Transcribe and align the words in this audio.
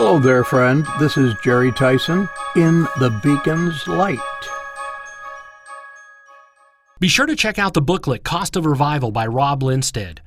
Hello 0.00 0.20
there, 0.20 0.44
friend. 0.44 0.86
This 1.00 1.16
is 1.16 1.34
Jerry 1.42 1.72
Tyson 1.72 2.28
in 2.54 2.82
The 3.00 3.10
Beacon's 3.20 3.88
Light. 3.88 4.20
Be 7.00 7.08
sure 7.08 7.26
to 7.26 7.34
check 7.34 7.58
out 7.58 7.74
the 7.74 7.82
booklet 7.82 8.22
Cost 8.22 8.54
of 8.54 8.64
Revival 8.64 9.10
by 9.10 9.26
Rob 9.26 9.60
Lindsted. 9.60 10.20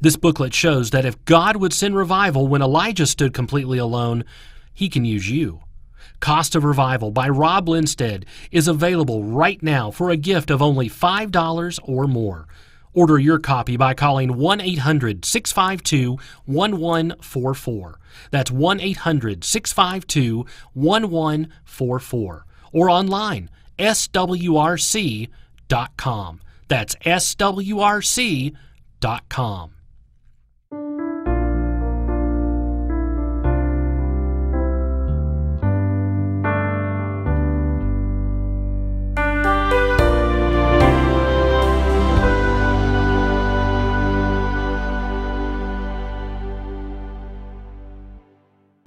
This 0.00 0.16
booklet 0.16 0.54
shows 0.54 0.90
that 0.90 1.04
if 1.04 1.24
God 1.24 1.56
would 1.56 1.72
send 1.72 1.96
revival 1.96 2.46
when 2.46 2.62
Elijah 2.62 3.04
stood 3.04 3.34
completely 3.34 3.78
alone, 3.78 4.22
he 4.72 4.88
can 4.88 5.04
use 5.04 5.28
you. 5.28 5.58
Cost 6.20 6.54
of 6.54 6.62
Revival 6.62 7.10
by 7.10 7.28
Rob 7.28 7.68
Lindsted 7.68 8.26
is 8.52 8.68
available 8.68 9.24
right 9.24 9.60
now 9.60 9.90
for 9.90 10.08
a 10.10 10.16
gift 10.16 10.52
of 10.52 10.62
only 10.62 10.88
$5 10.88 11.80
or 11.82 12.06
more. 12.06 12.46
Order 12.96 13.18
your 13.18 13.38
copy 13.38 13.76
by 13.76 13.92
calling 13.92 14.38
1 14.38 14.60
800 14.62 15.24
652 15.26 16.16
1144. 16.46 18.00
That's 18.30 18.50
1 18.50 18.80
800 18.80 19.44
652 19.44 20.46
1144. 20.72 22.46
Or 22.72 22.88
online, 22.90 23.50
swrc.com. 23.78 25.30
That's 26.68 26.94
swrc.com. 26.96 28.56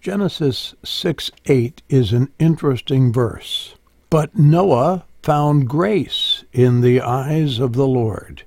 Genesis 0.09 0.73
6 0.83 1.29
8 1.45 1.83
is 1.87 2.13
an 2.13 2.33
interesting 2.39 3.13
verse. 3.13 3.75
But 4.09 4.35
Noah 4.35 5.05
found 5.21 5.69
grace 5.69 6.43
in 6.51 6.81
the 6.81 6.99
eyes 6.99 7.59
of 7.59 7.73
the 7.73 7.85
Lord. 7.85 8.41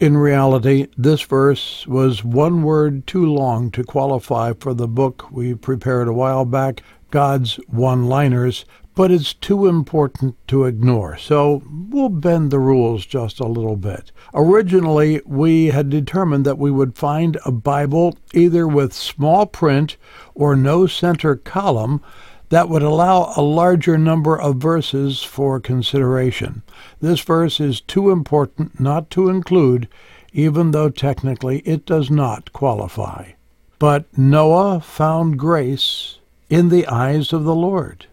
In 0.00 0.16
reality, 0.16 0.88
this 0.98 1.22
verse 1.22 1.86
was 1.86 2.24
one 2.24 2.64
word 2.64 3.06
too 3.06 3.24
long 3.24 3.70
to 3.70 3.84
qualify 3.84 4.52
for 4.58 4.74
the 4.74 4.88
book 4.88 5.30
we 5.30 5.54
prepared 5.54 6.08
a 6.08 6.12
while 6.12 6.44
back, 6.44 6.82
God's 7.12 7.56
One 7.68 8.06
Liners, 8.06 8.64
but 8.94 9.10
it's 9.10 9.34
too 9.34 9.66
important 9.66 10.34
to 10.48 10.64
ignore, 10.64 11.18
so 11.18 11.62
we'll 11.90 12.08
bend 12.08 12.50
the 12.50 12.58
rules 12.58 13.04
just 13.04 13.38
a 13.38 13.46
little 13.46 13.76
bit. 13.76 14.10
Originally, 14.32 15.20
we 15.26 15.66
had 15.66 15.90
determined 15.90 16.46
that 16.46 16.56
we 16.56 16.70
would 16.70 16.96
find 16.96 17.36
a 17.44 17.52
Bible 17.52 18.16
either 18.32 18.66
with 18.66 18.94
small 18.94 19.44
print 19.44 19.98
or 20.34 20.56
no 20.56 20.86
center 20.86 21.36
column 21.36 22.02
that 22.48 22.70
would 22.70 22.82
allow 22.82 23.34
a 23.36 23.42
larger 23.42 23.98
number 23.98 24.40
of 24.40 24.56
verses 24.56 25.22
for 25.22 25.60
consideration. 25.60 26.62
This 27.00 27.20
verse 27.20 27.60
is 27.60 27.82
too 27.82 28.10
important 28.10 28.80
not 28.80 29.10
to 29.10 29.28
include, 29.28 29.86
even 30.32 30.70
though 30.70 30.88
technically 30.88 31.58
it 31.60 31.84
does 31.84 32.10
not 32.10 32.54
qualify. 32.54 33.32
But 33.78 34.06
Noah 34.16 34.80
found 34.80 35.38
grace 35.38 36.18
in 36.52 36.68
the 36.68 36.86
eyes 36.86 37.32
of 37.32 37.44
the 37.44 37.54
Lord. 37.54 38.04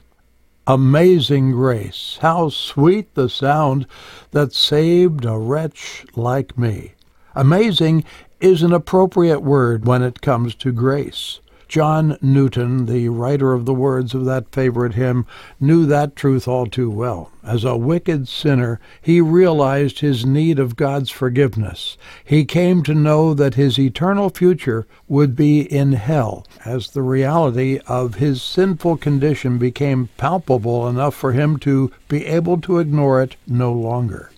Amazing 0.66 1.52
grace, 1.52 2.18
how 2.22 2.48
sweet 2.48 3.14
the 3.14 3.28
sound 3.28 3.86
that 4.32 4.54
saved 4.54 5.26
a 5.26 5.38
wretch 5.38 6.06
like 6.16 6.58
me. 6.58 6.94
Amazing 7.36 8.06
is 8.40 8.64
an 8.64 8.72
appropriate 8.72 9.42
word 9.42 9.86
when 9.86 10.02
it 10.02 10.22
comes 10.22 10.56
to 10.56 10.72
grace. 10.72 11.42
John 11.70 12.18
Newton, 12.20 12.88
the 12.88 13.10
writer 13.10 13.54
of 13.54 13.66
the 13.66 13.76
words 13.76 14.16
of 14.16 14.26
that 14.26 14.52
favorite 14.52 14.96
hymn, 14.96 15.28
knew 15.60 15.86
that 15.86 16.16
truth 16.16 16.48
all 16.48 16.66
too 16.66 16.90
well. 16.90 17.30
As 17.44 17.64
a 17.64 17.78
wicked 17.78 18.28
sinner, 18.28 18.80
he 19.04 19.22
realized 19.22 20.00
his 20.00 20.26
need 20.26 20.58
of 20.58 20.76
God's 20.76 21.12
forgiveness. 21.12 21.96
He 22.26 22.44
came 22.44 22.82
to 22.84 22.96
know 22.96 23.36
that 23.36 23.54
his 23.54 23.78
eternal 23.78 24.32
future 24.32 24.88
would 25.08 25.36
be 25.36 25.62
in 25.62 25.94
hell, 25.94 26.48
as 26.66 26.90
the 26.90 27.04
reality 27.04 27.80
of 27.86 28.16
his 28.16 28.42
sinful 28.42 28.98
condition 28.98 29.60
became 29.60 30.10
palpable 30.18 30.88
enough 30.88 31.14
for 31.14 31.34
him 31.34 31.58
to 31.60 31.92
be 32.08 32.26
able 32.26 32.60
to 32.62 32.80
ignore 32.80 33.22
it 33.22 33.36
no 33.48 33.72
longer. 33.72 34.32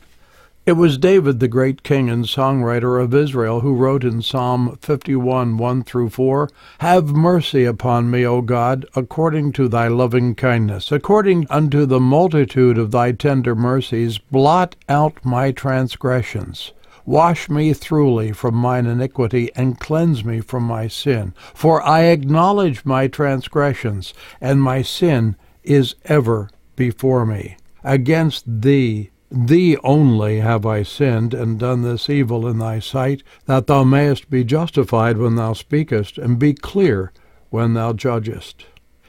It 0.63 0.73
was 0.73 0.99
David, 0.99 1.39
the 1.39 1.47
great 1.47 1.81
king 1.81 2.07
and 2.07 2.25
songwriter 2.25 3.03
of 3.03 3.15
Israel, 3.15 3.61
who 3.61 3.73
wrote 3.73 4.03
in 4.03 4.21
Psalm 4.21 4.77
51 4.79 5.57
1 5.57 5.83
through 5.83 6.09
4 6.09 6.49
Have 6.81 7.07
mercy 7.07 7.65
upon 7.65 8.11
me, 8.11 8.23
O 8.27 8.43
God, 8.43 8.85
according 8.95 9.53
to 9.53 9.67
thy 9.67 9.87
loving 9.87 10.35
kindness, 10.35 10.91
according 10.91 11.47
unto 11.49 11.87
the 11.87 11.99
multitude 11.99 12.77
of 12.77 12.91
thy 12.91 13.11
tender 13.11 13.55
mercies, 13.55 14.19
blot 14.19 14.75
out 14.87 15.17
my 15.25 15.51
transgressions. 15.51 16.73
Wash 17.07 17.49
me 17.49 17.73
throughly 17.73 18.31
from 18.31 18.53
mine 18.53 18.85
iniquity, 18.85 19.49
and 19.55 19.79
cleanse 19.79 20.23
me 20.23 20.41
from 20.41 20.61
my 20.61 20.87
sin. 20.87 21.33
For 21.55 21.81
I 21.81 22.01
acknowledge 22.01 22.85
my 22.85 23.07
transgressions, 23.07 24.13
and 24.39 24.61
my 24.61 24.83
sin 24.83 25.37
is 25.63 25.95
ever 26.05 26.51
before 26.75 27.25
me. 27.25 27.57
Against 27.83 28.43
thee, 28.61 29.10
Thee 29.33 29.77
only 29.77 30.41
have 30.41 30.65
I 30.65 30.83
sinned 30.83 31.33
and 31.33 31.57
done 31.57 31.83
this 31.83 32.09
evil 32.09 32.45
in 32.45 32.57
thy 32.57 32.79
sight, 32.79 33.23
that 33.45 33.67
thou 33.67 33.85
mayest 33.85 34.29
be 34.29 34.43
justified 34.43 35.17
when 35.17 35.35
thou 35.35 35.53
speakest, 35.53 36.17
and 36.17 36.37
be 36.37 36.53
clear 36.53 37.13
when 37.49 37.73
thou 37.73 37.93
judgest. 37.93 38.65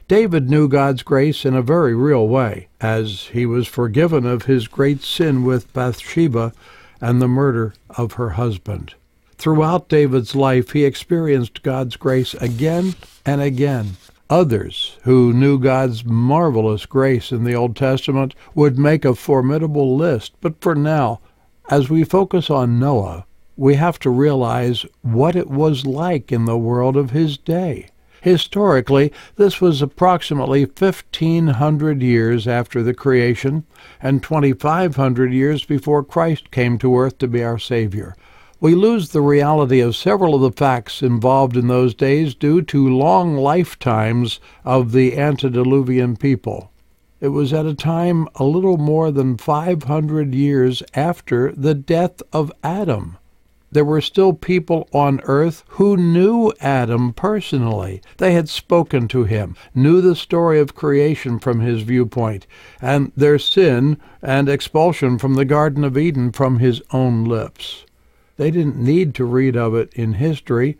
David 0.07 0.49
knew 0.49 0.69
God's 0.69 1.03
grace 1.03 1.45
in 1.45 1.55
a 1.55 1.63
very 1.63 1.95
real 1.95 2.29
way, 2.29 2.69
as 2.81 3.31
he 3.33 3.47
was 3.47 3.67
forgiven 3.67 4.25
of 4.25 4.45
his 4.45 4.69
great 4.69 5.03
sin 5.03 5.43
with 5.43 5.73
Bathsheba 5.73 6.53
and 7.01 7.21
the 7.21 7.27
murder 7.27 7.75
of 7.91 8.13
her 8.13 8.31
husband. 8.31 8.95
Throughout 9.39 9.89
David's 9.89 10.37
life, 10.37 10.71
he 10.71 10.85
experienced 10.85 11.65
God's 11.65 11.97
grace 11.97 12.35
again 12.35 12.95
and 13.27 13.41
again. 13.41 13.97
Others 14.33 14.97
who 15.03 15.35
knew 15.35 15.59
God's 15.59 16.07
marvelous 16.07 16.87
grace 16.87 17.33
in 17.33 17.45
the 17.45 17.55
Old 17.55 17.77
Testament 17.77 18.35
would 18.55 18.79
make 18.79 19.05
a 19.05 19.15
formidable 19.15 19.95
list, 19.95 20.33
but 20.41 20.59
for 20.59 20.75
now, 20.75 21.21
as 21.69 21.91
we 21.91 22.03
focus 22.03 22.49
on 22.49 22.79
Noah, 22.79 23.27
we 23.59 23.75
have 23.75 23.99
to 23.99 24.09
realize 24.09 24.87
what 25.03 25.37
it 25.37 25.51
was 25.51 25.85
like 25.85 26.33
in 26.33 26.47
the 26.47 26.57
world 26.57 26.97
of 26.97 27.11
his 27.11 27.37
day. 27.37 27.91
Historically, 28.23 29.13
this 29.37 29.61
was 29.61 29.83
approximately 29.83 30.65
1500 30.65 32.01
years 32.01 32.49
after 32.49 32.83
the 32.83 32.95
creation 32.95 33.67
and 34.01 34.23
2500 34.23 35.31
years 35.35 35.67
before 35.67 36.03
Christ 36.03 36.51
came 36.51 36.79
to 36.79 36.99
earth 36.99 37.19
to 37.19 37.29
be 37.29 37.45
our 37.45 37.59
Savior 37.59 38.17
we 38.63 38.77
lose 38.77 39.09
the 39.09 39.21
reality 39.21 39.81
of 39.81 39.97
several 39.97 40.37
of 40.37 40.41
the 40.41 40.53
facts 40.53 41.03
involved 41.03 41.57
in 41.57 41.67
those 41.67 41.97
days 41.97 42.33
due 42.33 42.63
to 42.63 42.89
long 42.89 43.37
lifetimes 43.37 44.39
of 44.65 44.93
the 44.93 45.19
antediluvian 45.19 46.17
people. 46.17 46.71
It 47.21 47.31
was 47.31 47.53
at 47.53 47.67
a 47.67 47.75
time 47.75 48.29
a 48.37 48.45
little 48.45 48.77
more 48.77 49.11
than 49.11 49.37
500 49.37 50.33
years 50.33 50.81
after 50.95 51.51
the 51.51 51.75
death 51.75 52.23
of 52.33 52.53
Adam. 52.63 53.19
There 53.73 53.85
were 53.85 54.01
still 54.01 54.33
people 54.33 54.89
on 54.93 55.21
earth 55.25 55.65
who 55.71 55.97
knew 55.97 56.53
Adam 56.61 57.15
personally. 57.15 58.01
They 58.19 58.33
had 58.33 58.49
spoken 58.49 59.09
to 59.09 59.25
him, 59.25 59.57
knew 59.75 60.01
the 60.01 60.15
story 60.15 60.61
of 60.61 60.77
creation 60.77 61.41
from 61.41 61.59
his 61.59 61.83
viewpoint, 61.83 62.47
and 62.81 63.11
their 63.17 63.41
sin 63.41 63.97
and 64.23 64.49
expulsion 64.49 65.19
from 65.19 65.35
the 65.35 65.45
Garden 65.45 65.83
of 65.83 65.99
Eden 65.99 66.31
from 66.31 66.61
his 66.61 66.81
own 66.93 67.25
lips. 67.25 67.87
They 68.43 68.51
didn't 68.51 68.77
need 68.77 69.15
to 69.15 69.25
read 69.25 69.57
of 69.57 69.77
it 69.77 69.93
in 69.95 70.15
history. 70.15 70.77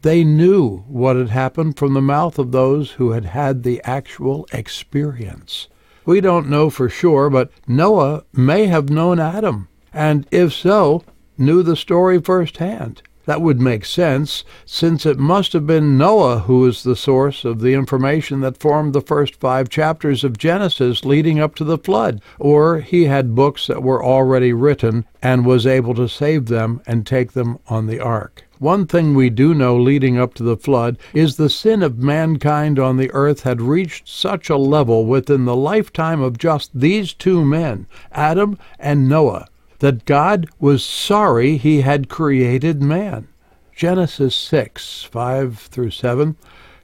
They 0.00 0.24
knew 0.24 0.78
what 0.88 1.16
had 1.16 1.28
happened 1.28 1.76
from 1.76 1.92
the 1.92 2.00
mouth 2.00 2.38
of 2.38 2.52
those 2.52 2.92
who 2.92 3.10
had 3.10 3.26
had 3.26 3.64
the 3.64 3.82
actual 3.84 4.48
experience. 4.50 5.68
We 6.06 6.22
don't 6.22 6.48
know 6.48 6.70
for 6.70 6.88
sure, 6.88 7.28
but 7.28 7.50
Noah 7.68 8.24
may 8.32 8.64
have 8.68 8.88
known 8.88 9.20
Adam, 9.20 9.68
and 9.92 10.26
if 10.30 10.54
so, 10.54 11.04
knew 11.36 11.62
the 11.62 11.76
story 11.76 12.18
firsthand. 12.18 13.02
That 13.26 13.42
would 13.42 13.60
make 13.60 13.84
sense, 13.84 14.44
since 14.64 15.04
it 15.04 15.18
must 15.18 15.52
have 15.52 15.66
been 15.66 15.98
Noah 15.98 16.38
who 16.40 16.60
was 16.60 16.84
the 16.84 16.94
source 16.94 17.44
of 17.44 17.60
the 17.60 17.74
information 17.74 18.40
that 18.40 18.56
formed 18.56 18.92
the 18.92 19.00
first 19.00 19.34
five 19.36 19.68
chapters 19.68 20.22
of 20.22 20.38
Genesis 20.38 21.04
leading 21.04 21.40
up 21.40 21.56
to 21.56 21.64
the 21.64 21.76
flood, 21.76 22.20
or 22.38 22.78
he 22.78 23.04
had 23.04 23.34
books 23.34 23.66
that 23.66 23.82
were 23.82 24.04
already 24.04 24.52
written 24.52 25.04
and 25.20 25.44
was 25.44 25.66
able 25.66 25.92
to 25.94 26.08
save 26.08 26.46
them 26.46 26.80
and 26.86 27.04
take 27.04 27.32
them 27.32 27.58
on 27.66 27.88
the 27.88 27.98
ark. 27.98 28.44
One 28.60 28.86
thing 28.86 29.14
we 29.14 29.28
do 29.28 29.54
know 29.54 29.76
leading 29.76 30.16
up 30.16 30.32
to 30.34 30.42
the 30.42 30.56
flood 30.56 30.96
is 31.12 31.36
the 31.36 31.50
sin 31.50 31.82
of 31.82 31.98
mankind 31.98 32.78
on 32.78 32.96
the 32.96 33.10
earth 33.12 33.42
had 33.42 33.60
reached 33.60 34.08
such 34.08 34.48
a 34.48 34.56
level 34.56 35.04
within 35.04 35.44
the 35.44 35.56
lifetime 35.56 36.22
of 36.22 36.38
just 36.38 36.70
these 36.72 37.12
two 37.12 37.44
men, 37.44 37.86
Adam 38.12 38.56
and 38.78 39.08
Noah, 39.08 39.48
that 39.78 40.04
God 40.04 40.48
was 40.58 40.84
sorry 40.84 41.56
he 41.56 41.82
had 41.82 42.08
created 42.08 42.82
man. 42.82 43.28
Genesis 43.74 44.34
6, 44.34 45.04
5 45.04 45.58
through 45.58 45.90
7. 45.90 46.36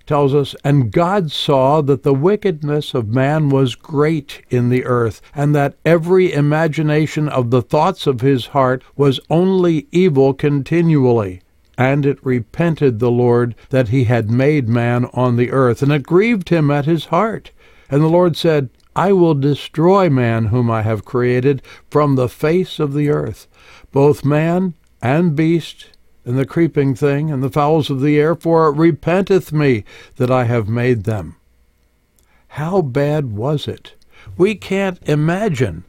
tells 0.04 0.34
us, 0.34 0.54
And 0.62 0.92
God 0.92 1.32
saw 1.32 1.80
that 1.80 2.02
the 2.02 2.12
wickedness 2.12 2.92
of 2.92 3.08
man 3.08 3.48
was 3.48 3.74
great 3.74 4.42
in 4.50 4.68
the 4.68 4.84
earth, 4.84 5.22
and 5.34 5.54
that 5.54 5.76
every 5.86 6.32
imagination 6.32 7.28
of 7.30 7.50
the 7.50 7.62
thoughts 7.62 8.06
of 8.06 8.20
his 8.20 8.48
heart 8.48 8.82
was 8.94 9.20
only 9.30 9.86
evil 9.90 10.34
continually. 10.34 11.40
And 11.78 12.04
it 12.04 12.18
repented 12.22 12.98
the 12.98 13.10
Lord 13.10 13.54
that 13.70 13.88
he 13.88 14.04
had 14.04 14.30
made 14.30 14.68
man 14.68 15.06
on 15.14 15.36
the 15.36 15.50
earth, 15.50 15.82
and 15.82 15.90
it 15.90 16.02
grieved 16.02 16.50
him 16.50 16.70
at 16.70 16.84
his 16.84 17.06
heart. 17.06 17.52
And 17.88 18.02
the 18.02 18.08
Lord 18.08 18.36
said, 18.36 18.68
I 18.94 19.12
will 19.12 19.34
destroy 19.34 20.10
man 20.10 20.46
whom 20.46 20.70
I 20.70 20.82
have 20.82 21.04
created 21.04 21.62
from 21.90 22.14
the 22.14 22.28
face 22.28 22.78
of 22.78 22.92
the 22.92 23.08
earth, 23.08 23.46
both 23.90 24.24
man 24.24 24.74
and 25.00 25.34
beast, 25.34 25.90
and 26.24 26.38
the 26.38 26.46
creeping 26.46 26.94
thing, 26.94 27.30
and 27.30 27.42
the 27.42 27.50
fowls 27.50 27.90
of 27.90 28.00
the 28.00 28.18
air, 28.18 28.34
for 28.34 28.68
it 28.68 28.76
repenteth 28.76 29.52
me 29.52 29.84
that 30.16 30.30
I 30.30 30.44
have 30.44 30.68
made 30.68 31.04
them. 31.04 31.36
How 32.48 32.82
bad 32.82 33.32
was 33.32 33.66
it? 33.66 33.94
We 34.36 34.54
can't 34.54 35.00
imagine, 35.08 35.84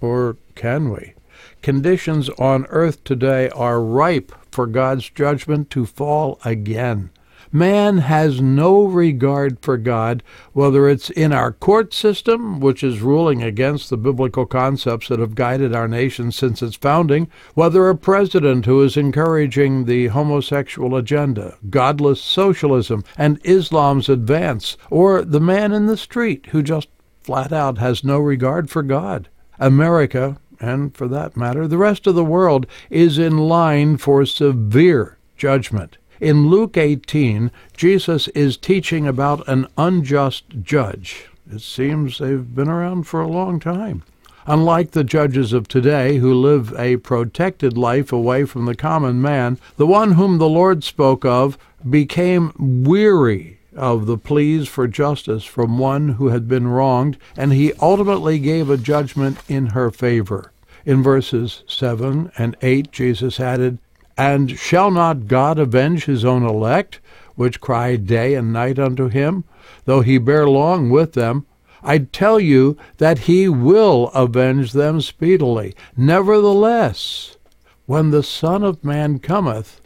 or 0.00 0.36
can 0.54 0.90
we? 0.90 1.14
Conditions 1.62 2.28
on 2.38 2.66
earth 2.66 3.02
today 3.02 3.48
are 3.50 3.82
ripe 3.82 4.32
for 4.52 4.66
God's 4.66 5.10
judgment 5.10 5.70
to 5.70 5.84
fall 5.84 6.38
again. 6.44 7.10
Man 7.52 7.98
has 7.98 8.40
no 8.40 8.84
regard 8.84 9.58
for 9.60 9.76
God, 9.76 10.22
whether 10.52 10.88
it's 10.88 11.10
in 11.10 11.32
our 11.32 11.52
court 11.52 11.94
system, 11.94 12.60
which 12.60 12.82
is 12.82 13.00
ruling 13.00 13.42
against 13.42 13.88
the 13.90 13.96
biblical 13.96 14.46
concepts 14.46 15.08
that 15.08 15.20
have 15.20 15.34
guided 15.34 15.74
our 15.74 15.88
nation 15.88 16.32
since 16.32 16.62
its 16.62 16.76
founding, 16.76 17.28
whether 17.54 17.88
a 17.88 17.96
president 17.96 18.66
who 18.66 18.82
is 18.82 18.96
encouraging 18.96 19.84
the 19.84 20.08
homosexual 20.08 20.96
agenda, 20.96 21.56
godless 21.70 22.20
socialism, 22.20 23.04
and 23.16 23.40
Islam's 23.44 24.08
advance, 24.08 24.76
or 24.90 25.22
the 25.22 25.40
man 25.40 25.72
in 25.72 25.86
the 25.86 25.96
street 25.96 26.46
who 26.46 26.62
just 26.62 26.88
flat 27.20 27.52
out 27.52 27.78
has 27.78 28.04
no 28.04 28.18
regard 28.18 28.70
for 28.70 28.82
God. 28.82 29.28
America, 29.58 30.38
and 30.60 30.94
for 30.96 31.08
that 31.08 31.36
matter, 31.36 31.66
the 31.66 31.78
rest 31.78 32.06
of 32.06 32.14
the 32.14 32.24
world, 32.24 32.66
is 32.90 33.18
in 33.18 33.36
line 33.36 33.96
for 33.96 34.24
severe 34.24 35.18
judgment. 35.36 35.98
In 36.20 36.48
Luke 36.48 36.78
18, 36.78 37.50
Jesus 37.76 38.28
is 38.28 38.56
teaching 38.56 39.06
about 39.06 39.46
an 39.46 39.66
unjust 39.76 40.44
judge. 40.62 41.28
It 41.52 41.60
seems 41.60 42.18
they've 42.18 42.54
been 42.54 42.68
around 42.68 43.04
for 43.04 43.20
a 43.20 43.28
long 43.28 43.60
time. 43.60 44.02
Unlike 44.46 44.92
the 44.92 45.04
judges 45.04 45.52
of 45.52 45.68
today 45.68 46.16
who 46.16 46.32
live 46.32 46.72
a 46.78 46.96
protected 46.98 47.76
life 47.76 48.12
away 48.12 48.44
from 48.44 48.64
the 48.64 48.74
common 48.74 49.20
man, 49.20 49.58
the 49.76 49.86
one 49.86 50.12
whom 50.12 50.38
the 50.38 50.48
Lord 50.48 50.84
spoke 50.84 51.24
of 51.24 51.58
became 51.88 52.52
weary 52.58 53.58
of 53.76 54.06
the 54.06 54.16
pleas 54.16 54.68
for 54.68 54.88
justice 54.88 55.44
from 55.44 55.78
one 55.78 56.10
who 56.10 56.28
had 56.28 56.48
been 56.48 56.68
wronged, 56.68 57.18
and 57.36 57.52
he 57.52 57.74
ultimately 57.74 58.38
gave 58.38 58.70
a 58.70 58.78
judgment 58.78 59.36
in 59.48 59.66
her 59.66 59.90
favor. 59.90 60.52
In 60.86 61.02
verses 61.02 61.62
7 61.66 62.30
and 62.38 62.56
8, 62.62 62.90
Jesus 62.90 63.38
added, 63.38 63.78
And 64.16 64.50
shall 64.50 64.90
not 64.90 65.26
God 65.26 65.58
avenge 65.58 66.06
his 66.06 66.24
own 66.24 66.42
elect, 66.42 67.00
which 67.34 67.60
cry 67.60 67.96
day 67.96 68.34
and 68.34 68.52
night 68.52 68.78
unto 68.78 69.08
him, 69.08 69.44
though 69.84 70.00
he 70.00 70.18
bear 70.18 70.48
long 70.48 70.88
with 70.88 71.12
them? 71.12 71.44
I 71.82 71.98
tell 71.98 72.40
you 72.40 72.76
that 72.96 73.20
he 73.20 73.48
will 73.48 74.08
avenge 74.08 74.72
them 74.72 75.00
speedily. 75.00 75.74
Nevertheless, 75.96 77.36
when 77.84 78.10
the 78.10 78.22
Son 78.22 78.64
of 78.64 78.82
Man 78.82 79.18
cometh, 79.18 79.80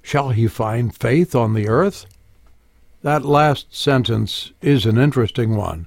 shall 0.00 0.30
he 0.30 0.46
find 0.46 0.94
faith 0.94 1.34
on 1.34 1.52
the 1.52 1.68
earth? 1.68 2.06
That 3.02 3.24
last 3.24 3.74
sentence 3.74 4.52
is 4.62 4.86
an 4.86 4.96
interesting 4.96 5.56
one. 5.56 5.86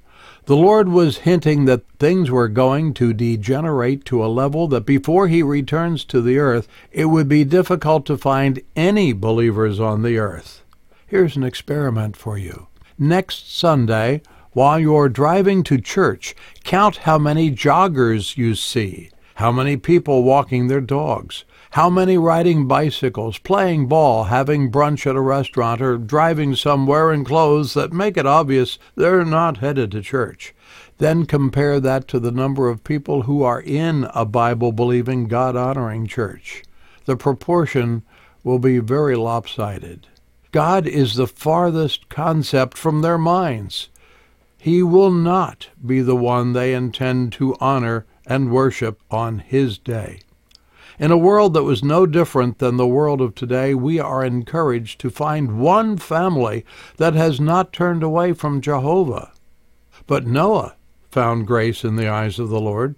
The 0.49 0.57
Lord 0.57 0.89
was 0.89 1.19
hinting 1.29 1.65
that 1.65 1.85
things 1.99 2.31
were 2.31 2.47
going 2.47 2.95
to 2.95 3.13
degenerate 3.13 4.03
to 4.05 4.25
a 4.25 4.33
level 4.33 4.67
that 4.69 4.83
before 4.83 5.27
he 5.27 5.43
returns 5.43 6.03
to 6.05 6.21
the 6.21 6.39
earth, 6.39 6.67
it 6.91 7.05
would 7.05 7.29
be 7.29 7.43
difficult 7.43 8.07
to 8.07 8.17
find 8.17 8.59
any 8.75 9.13
believers 9.13 9.79
on 9.79 10.01
the 10.01 10.17
earth. 10.17 10.63
Here's 11.05 11.35
an 11.35 11.43
experiment 11.43 12.17
for 12.17 12.35
you. 12.35 12.65
Next 12.97 13.55
Sunday, 13.55 14.23
while 14.53 14.79
you're 14.79 15.07
driving 15.07 15.61
to 15.65 15.79
church, 15.79 16.33
count 16.63 16.97
how 17.05 17.19
many 17.19 17.51
joggers 17.51 18.35
you 18.35 18.55
see, 18.55 19.11
how 19.35 19.51
many 19.51 19.77
people 19.77 20.23
walking 20.23 20.65
their 20.65 20.81
dogs, 20.81 21.45
how 21.71 21.89
many 21.89 22.17
riding 22.17 22.67
bicycles, 22.67 23.37
playing 23.37 23.87
ball, 23.87 24.25
having 24.25 24.71
brunch 24.71 25.05
at 25.05 25.15
a 25.15 25.21
restaurant, 25.21 25.81
or 25.81 25.97
driving 25.97 26.55
somewhere 26.55 27.13
in 27.13 27.23
clothes 27.23 27.75
that 27.75 27.93
make 27.93 28.17
it 28.17 28.25
obvious 28.25 28.79
they're 28.95 29.23
not 29.23 29.57
headed 29.57 29.91
to 29.91 30.01
church? 30.01 30.55
Then 30.97 31.25
compare 31.25 31.79
that 31.79 32.07
to 32.09 32.19
the 32.19 32.31
number 32.31 32.69
of 32.69 32.83
people 32.83 33.23
who 33.23 33.43
are 33.43 33.61
in 33.61 34.07
a 34.15 34.25
Bible 34.25 34.71
believing, 34.71 35.27
God 35.27 35.55
honoring 35.55 36.07
church. 36.07 36.63
The 37.05 37.15
proportion 37.15 38.03
will 38.43 38.59
be 38.59 38.79
very 38.79 39.15
lopsided. 39.15 40.07
God 40.51 40.87
is 40.87 41.15
the 41.15 41.27
farthest 41.27 42.09
concept 42.09 42.77
from 42.77 43.01
their 43.01 43.19
minds. 43.19 43.89
He 44.57 44.81
will 44.81 45.11
not 45.11 45.69
be 45.85 46.01
the 46.01 46.15
one 46.15 46.53
they 46.53 46.73
intend 46.73 47.31
to 47.33 47.55
honor 47.61 48.05
and 48.25 48.51
worship 48.51 48.99
on 49.11 49.39
His 49.39 49.77
day. 49.77 50.21
In 50.99 51.11
a 51.11 51.17
world 51.17 51.53
that 51.53 51.63
was 51.63 51.81
no 51.81 52.05
different 52.05 52.59
than 52.59 52.75
the 52.75 52.85
world 52.85 53.21
of 53.21 53.33
today, 53.33 53.73
we 53.73 54.01
are 54.01 54.25
encouraged 54.25 54.99
to 54.99 55.09
find 55.09 55.57
one 55.57 55.95
family 55.95 56.65
that 56.97 57.13
has 57.13 57.39
not 57.39 57.71
turned 57.71 58.03
away 58.03 58.33
from 58.33 58.59
Jehovah. 58.59 59.31
But 60.07 60.27
Noah 60.27 60.75
found 61.09 61.47
grace 61.47 61.85
in 61.85 61.95
the 61.95 62.09
eyes 62.09 62.37
of 62.37 62.49
the 62.49 62.59
Lord. 62.59 62.95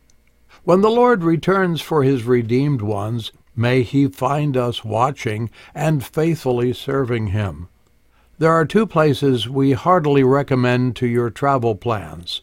When 0.63 0.81
the 0.81 0.89
Lord 0.89 1.23
returns 1.23 1.79
for 1.79 2.01
his 2.01 2.23
redeemed 2.23 2.81
ones, 2.81 3.31
may 3.55 3.83
he 3.83 4.07
find 4.07 4.57
us 4.57 4.83
watching 4.83 5.51
and 5.75 6.03
faithfully 6.03 6.73
serving 6.73 7.27
him. 7.27 7.67
There 8.39 8.51
are 8.51 8.65
two 8.65 8.87
places 8.87 9.47
we 9.47 9.73
heartily 9.73 10.23
recommend 10.23 10.95
to 10.95 11.05
your 11.05 11.29
travel 11.29 11.75
plans. 11.75 12.41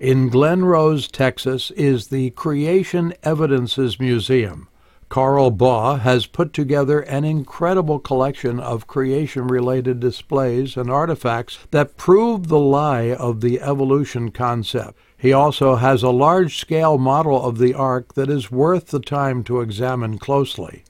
In 0.00 0.30
Glen 0.30 0.64
Rose, 0.64 1.06
Texas, 1.06 1.70
is 1.70 2.08
the 2.08 2.30
Creation 2.30 3.14
Evidences 3.22 4.00
Museum. 4.00 4.66
Carl 5.08 5.52
Baugh 5.52 5.96
has 5.96 6.26
put 6.26 6.52
together 6.52 7.00
an 7.00 7.24
incredible 7.24 7.98
collection 8.00 8.58
of 8.58 8.88
creation 8.88 9.46
related 9.46 10.00
displays 10.00 10.76
and 10.76 10.90
artifacts 10.90 11.58
that 11.70 11.96
prove 11.96 12.48
the 12.48 12.58
lie 12.58 13.12
of 13.12 13.40
the 13.40 13.60
evolution 13.60 14.30
concept. 14.30 14.98
He 15.16 15.32
also 15.32 15.76
has 15.76 16.02
a 16.02 16.10
large 16.10 16.58
scale 16.58 16.98
model 16.98 17.42
of 17.42 17.58
the 17.58 17.72
ark 17.72 18.14
that 18.14 18.28
is 18.28 18.50
worth 18.50 18.88
the 18.88 19.00
time 19.00 19.44
to 19.44 19.60
examine 19.60 20.18
closely. 20.18 20.82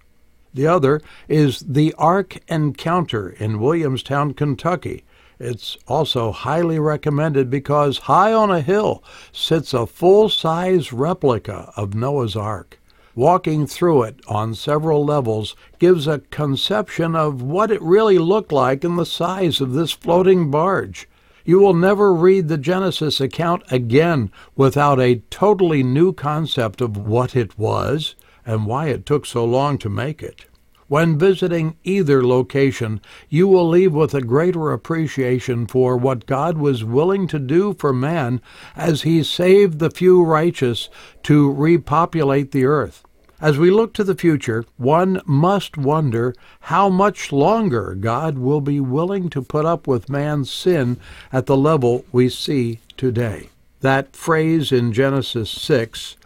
The 0.54 0.66
other 0.66 1.02
is 1.28 1.61
the 1.61 1.92
Ark 1.99 2.38
Encounter 2.49 3.28
in 3.28 3.61
Williamstown, 3.61 4.32
Kentucky. 4.32 5.04
It's 5.38 5.76
also 5.87 6.32
highly 6.32 6.78
recommended 6.78 7.50
because 7.50 7.99
high 7.99 8.32
on 8.32 8.50
a 8.50 8.62
hill 8.62 9.04
sits 9.32 9.75
a 9.75 9.87
full 9.87 10.30
size 10.30 10.94
replica 10.94 11.70
of 11.76 11.94
Noah's 11.94 12.35
Ark. 12.35 12.80
Walking 13.16 13.66
through 13.66 14.02
it 14.02 14.20
on 14.28 14.54
several 14.54 15.02
levels 15.02 15.56
gives 15.78 16.06
a 16.06 16.18
conception 16.30 17.16
of 17.16 17.40
what 17.40 17.70
it 17.70 17.80
really 17.80 18.18
looked 18.18 18.52
like 18.52 18.85
and 18.85 18.99
the 18.99 19.06
size 19.06 19.62
of 19.62 19.73
this 19.73 19.92
floating 19.92 20.50
barge. 20.50 21.08
You 21.42 21.58
will 21.58 21.73
never 21.73 22.12
read 22.12 22.49
the 22.49 22.58
Genesis 22.58 23.18
account 23.18 23.62
again 23.70 24.30
without 24.54 25.00
a 25.00 25.23
totally 25.30 25.82
new 25.82 26.12
concept 26.12 26.82
of 26.82 26.99
what 26.99 27.35
it 27.35 27.58
was 27.58 28.16
and 28.44 28.66
why 28.66 28.88
it 28.88 29.06
took 29.06 29.25
so 29.25 29.46
long 29.46 29.78
to 29.78 29.88
make 29.88 30.23
it. 30.23 30.44
When 30.88 31.19
visiting 31.19 31.76
either 31.83 32.25
location, 32.25 33.00
you 33.28 33.49
will 33.49 33.69
leave 33.69 33.93
with 33.93 34.14
a 34.14 34.21
greater 34.21 34.71
appreciation 34.71 35.66
for 35.66 35.97
what 35.97 36.26
God 36.26 36.59
was 36.59 36.85
willing 36.85 37.26
to 37.28 37.40
do 37.40 37.75
for 37.75 37.93
man 37.93 38.40
as 38.76 39.02
he 39.02 39.25
saved 39.25 39.81
the 39.81 39.90
few 39.90 40.23
righteous 40.23 40.88
to 41.25 41.50
repopulate 41.50 42.52
the 42.52 42.66
earth. 42.66 43.02
As 43.40 43.59
we 43.59 43.71
look 43.71 43.93
to 43.95 44.05
the 44.05 44.14
future, 44.14 44.64
one 44.76 45.21
must 45.26 45.76
wonder 45.76 46.35
how 46.61 46.88
much 46.88 47.33
longer 47.33 47.95
God 47.95 48.38
will 48.38 48.62
be 48.62 48.81
willing 48.81 49.28
to 49.31 49.43
put 49.43 49.66
up 49.66 49.87
with 49.87 50.09
man's 50.09 50.50
sin 50.50 50.99
at 51.33 51.47
the 51.47 51.57
level 51.57 52.05
we 52.12 52.28
see 52.28 52.78
today. 52.97 53.50
That 53.81 54.16
phrase 54.16 54.73
in 54.73 54.93
Genesis 54.93 55.50
6, 55.50 56.16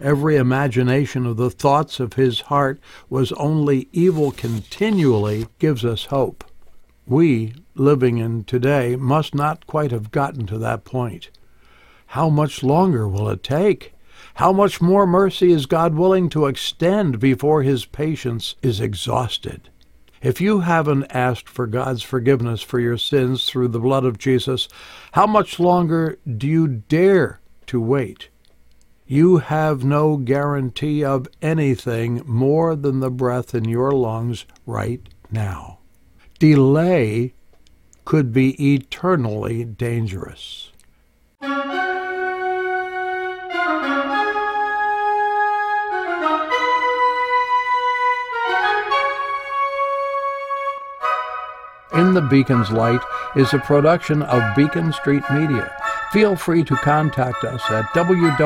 every 0.00 0.36
imagination 0.36 1.26
of 1.26 1.36
the 1.36 1.50
thoughts 1.50 2.00
of 2.00 2.14
his 2.14 2.42
heart 2.42 2.80
was 3.08 3.32
only 3.32 3.88
evil 3.92 4.30
continually, 4.30 5.46
gives 5.58 5.84
us 5.84 6.06
hope. 6.06 6.44
We, 7.06 7.54
living 7.74 8.18
in 8.18 8.44
today, 8.44 8.96
must 8.96 9.34
not 9.34 9.66
quite 9.66 9.90
have 9.90 10.10
gotten 10.10 10.46
to 10.46 10.58
that 10.58 10.84
point. 10.84 11.30
How 12.06 12.28
much 12.28 12.62
longer 12.62 13.08
will 13.08 13.28
it 13.28 13.42
take? 13.42 13.94
How 14.34 14.52
much 14.52 14.80
more 14.80 15.06
mercy 15.06 15.52
is 15.52 15.66
God 15.66 15.94
willing 15.94 16.28
to 16.30 16.46
extend 16.46 17.20
before 17.20 17.62
his 17.62 17.84
patience 17.84 18.54
is 18.62 18.80
exhausted? 18.80 19.70
If 20.22 20.40
you 20.40 20.60
haven't 20.60 21.06
asked 21.10 21.48
for 21.48 21.66
God's 21.66 22.02
forgiveness 22.02 22.60
for 22.60 22.78
your 22.78 22.98
sins 22.98 23.46
through 23.46 23.68
the 23.68 23.80
blood 23.80 24.04
of 24.04 24.18
Jesus, 24.18 24.68
how 25.12 25.26
much 25.26 25.58
longer 25.58 26.18
do 26.36 26.46
you 26.46 26.68
dare 26.68 27.40
to 27.68 27.80
wait? 27.80 28.28
You 29.12 29.38
have 29.38 29.82
no 29.82 30.16
guarantee 30.16 31.04
of 31.04 31.26
anything 31.42 32.22
more 32.26 32.76
than 32.76 33.00
the 33.00 33.10
breath 33.10 33.56
in 33.56 33.64
your 33.64 33.90
lungs 33.90 34.46
right 34.66 35.00
now. 35.32 35.80
Delay 36.38 37.34
could 38.04 38.32
be 38.32 38.74
eternally 38.74 39.64
dangerous. 39.64 40.70
In 51.92 52.14
the 52.14 52.24
Beacon's 52.30 52.70
Light 52.70 53.02
is 53.34 53.52
a 53.52 53.58
production 53.58 54.22
of 54.22 54.54
Beacon 54.54 54.92
Street 54.92 55.24
Media. 55.32 55.79
Feel 56.12 56.34
free 56.34 56.64
to 56.64 56.74
contact 56.76 57.44
us 57.44 57.62
at 57.70 57.84
www.swrc.com. 57.94 58.40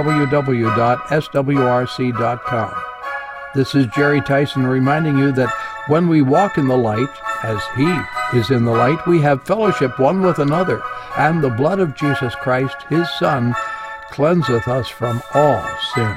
This 3.54 3.74
is 3.74 3.86
Jerry 3.86 4.20
Tyson 4.20 4.66
reminding 4.66 5.16
you 5.16 5.32
that 5.32 5.54
when 5.86 6.06
we 6.08 6.20
walk 6.20 6.58
in 6.58 6.68
the 6.68 6.76
light, 6.76 7.08
as 7.42 7.62
He 7.76 7.98
is 8.38 8.50
in 8.50 8.64
the 8.64 8.72
light, 8.72 9.06
we 9.06 9.20
have 9.22 9.46
fellowship 9.46 9.98
one 9.98 10.20
with 10.20 10.40
another, 10.40 10.82
and 11.16 11.42
the 11.42 11.48
blood 11.50 11.80
of 11.80 11.94
Jesus 11.94 12.34
Christ, 12.34 12.76
His 12.90 13.08
Son, 13.18 13.54
cleanseth 14.10 14.68
us 14.68 14.88
from 14.88 15.22
all 15.32 15.64
sin. 15.94 16.16